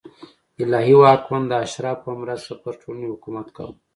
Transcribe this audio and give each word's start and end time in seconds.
الهي 0.61 0.93
واکمن 1.01 1.43
د 1.47 1.53
اشرافو 1.65 2.03
په 2.05 2.11
مرسته 2.21 2.53
پر 2.63 2.73
ټولنې 2.81 3.07
حکومت 3.13 3.47
کاوه 3.55 3.75